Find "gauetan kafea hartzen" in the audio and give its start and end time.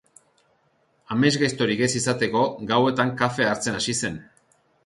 2.73-3.81